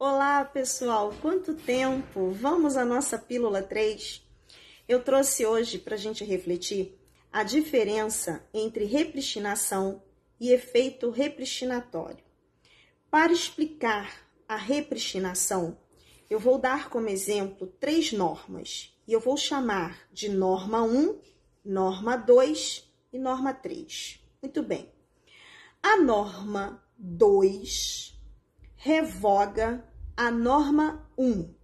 [0.00, 1.12] Olá, pessoal!
[1.20, 2.30] Quanto tempo?
[2.30, 4.24] Vamos à nossa pílula 3.
[4.88, 6.96] Eu trouxe hoje para a gente refletir
[7.32, 10.00] a diferença entre repristinação
[10.38, 12.22] e efeito repristinatório.
[13.10, 15.76] Para explicar a repristinação,
[16.30, 21.20] eu vou dar como exemplo três normas e eu vou chamar de norma 1,
[21.64, 24.20] norma 2 e norma 3.
[24.40, 24.92] Muito bem.
[25.82, 28.16] A norma 2
[28.76, 29.87] revoga
[30.18, 31.54] a norma 1.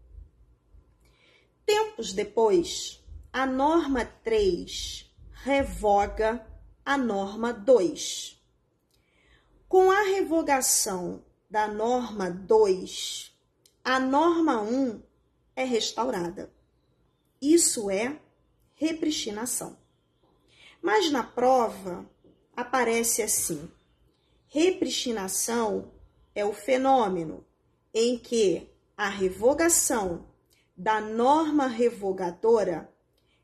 [1.66, 6.46] Tempos depois, a norma 3 revoga
[6.86, 8.40] a norma 2.
[9.68, 13.36] Com a revogação da norma 2,
[13.82, 15.02] a norma 1
[15.56, 16.48] é restaurada.
[17.42, 18.20] Isso é
[18.74, 19.76] repristinação.
[20.80, 22.08] Mas na prova
[22.54, 23.68] aparece assim:
[24.46, 25.90] repristinação
[26.36, 27.44] é o fenômeno
[27.94, 30.26] em que a revogação
[30.76, 32.92] da norma revogadora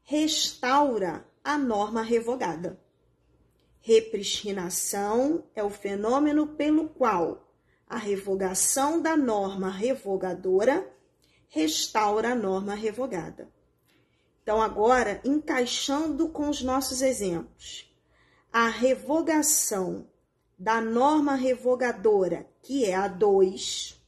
[0.03, 2.81] restaura a norma revogada.
[3.81, 7.49] Repristinação é o fenômeno pelo qual
[7.87, 10.87] a revogação da norma revogadora
[11.49, 13.49] restaura a norma revogada.
[14.43, 17.89] Então, agora, encaixando com os nossos exemplos,
[18.53, 20.09] a revogação
[20.59, 24.00] da norma revogadora, que é a 2,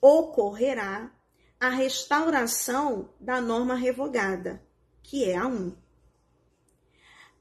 [0.00, 1.12] ocorrerá
[1.58, 4.62] a restauração da norma revogada,
[5.02, 5.50] que é a 1.
[5.50, 5.76] Um.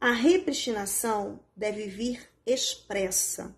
[0.01, 3.55] A repristinação deve vir expressa.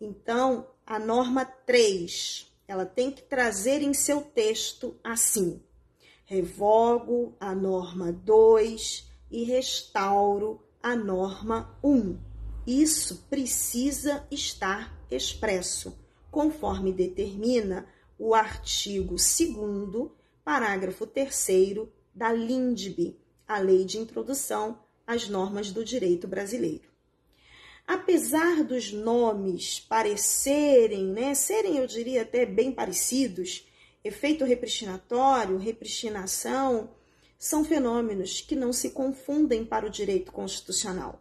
[0.00, 5.62] Então, a norma 3, ela tem que trazer em seu texto assim:
[6.24, 12.18] revogo a norma 2 e restauro a norma 1.
[12.66, 15.98] Isso precisa estar expresso,
[16.30, 17.86] conforme determina
[18.24, 20.10] o artigo 2,
[20.44, 21.44] parágrafo 3
[22.14, 26.88] da LINDB, a Lei de Introdução às Normas do Direito Brasileiro.
[27.84, 33.68] Apesar dos nomes parecerem, né, serem, eu diria, até bem parecidos,
[34.04, 36.94] efeito repristinatório, repristinação,
[37.36, 41.20] são fenômenos que não se confundem para o direito constitucional.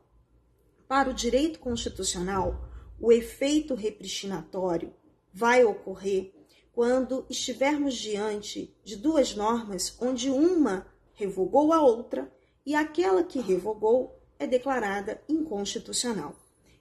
[0.87, 4.93] Para o direito constitucional, o efeito repristinatório
[5.33, 6.40] vai ocorrer
[6.73, 12.31] quando estivermos diante de duas normas onde uma revogou a outra
[12.65, 16.35] e aquela que revogou é declarada inconstitucional.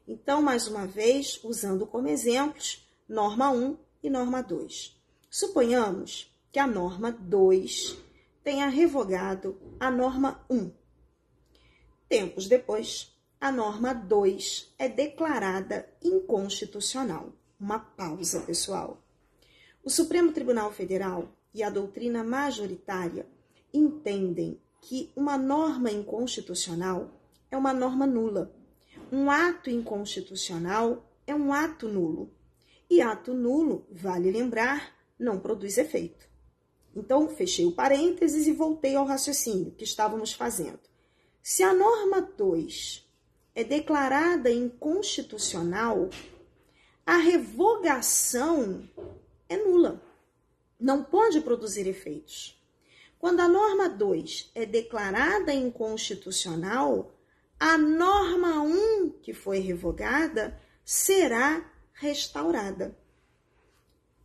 [0.06, 4.96] Então, mais uma vez, usando como exemplos norma 1 e norma 2.
[5.28, 7.96] Suponhamos que a norma 2
[8.42, 10.72] tenha revogado a norma 1.
[12.08, 17.32] Tempos depois, a norma 2 é declarada inconstitucional.
[17.58, 19.00] Uma pausa, pessoal.
[19.82, 23.26] O Supremo Tribunal Federal e a doutrina majoritária
[23.72, 27.10] entendem que uma norma inconstitucional
[27.50, 28.54] é uma norma nula.
[29.10, 32.30] Um ato inconstitucional é um ato nulo.
[32.90, 36.28] E ato nulo, vale lembrar, não produz efeito.
[36.94, 40.80] Então, fechei o parênteses e voltei ao raciocínio que estávamos fazendo.
[41.42, 43.08] Se a norma 2
[43.54, 46.10] é declarada inconstitucional,
[47.06, 48.86] a revogação
[49.50, 50.00] é nula.
[50.78, 52.58] Não pode produzir efeitos.
[53.18, 57.12] Quando a norma 2 é declarada inconstitucional,
[57.58, 62.96] a norma 1 um que foi revogada será restaurada.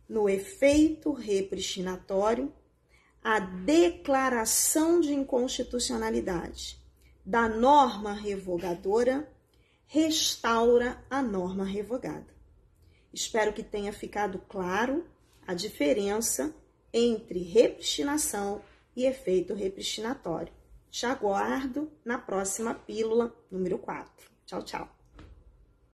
[0.08, 2.50] No efeito repristinatório,
[3.22, 6.80] a declaração de inconstitucionalidade
[7.24, 9.28] da norma revogadora
[9.86, 12.34] restaura a norma revogada.
[13.12, 15.04] Espero que tenha ficado claro
[15.46, 16.54] a diferença
[16.92, 18.62] entre repristinação
[18.94, 20.52] e efeito repristinatório.
[20.90, 24.30] Te aguardo na próxima pílula número 4.
[24.46, 24.95] Tchau, tchau.